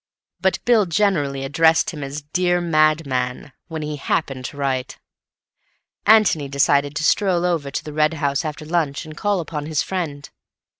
But 0.39 0.57
Bill 0.65 0.87
generally 0.87 1.43
addressed 1.45 1.91
him 1.91 2.03
as 2.03 2.23
"Dear 2.33 2.59
Madman" 2.59 3.53
when 3.67 3.83
he 3.83 3.97
happened 3.97 4.45
to 4.45 4.57
write. 4.57 4.97
Antony 6.07 6.47
decided 6.49 6.95
to 6.95 7.03
stroll 7.03 7.45
over 7.45 7.69
to 7.69 7.83
the 7.83 7.93
Red 7.93 8.15
House 8.15 8.43
after 8.43 8.65
lunch 8.65 9.05
and 9.05 9.15
call 9.15 9.39
upon 9.39 9.67
his 9.67 9.83
friend. 9.83 10.27